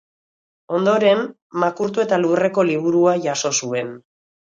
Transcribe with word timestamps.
Ondoren, 0.77 1.21
makurtu 1.65 2.05
eta 2.07 2.21
lurreko 2.25 2.69
liburua 2.73 3.19
jaso 3.31 3.57
zuen. 3.63 3.99